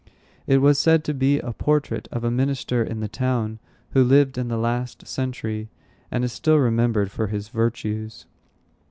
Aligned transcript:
It 0.47 0.63
was 0.63 0.79
said 0.79 1.03
to 1.03 1.13
be 1.13 1.37
a 1.37 1.53
portrait 1.53 2.07
of 2.11 2.23
a 2.23 2.31
minister 2.31 2.83
in 2.83 3.01
the 3.01 3.07
town, 3.07 3.59
who 3.91 4.03
lived 4.03 4.35
in 4.35 4.47
the 4.47 4.57
last 4.57 5.05
century, 5.05 5.69
and 6.09 6.23
is 6.23 6.33
still 6.33 6.57
remembered 6.57 7.11
for 7.11 7.27
his 7.27 7.49
virtues. 7.49 8.25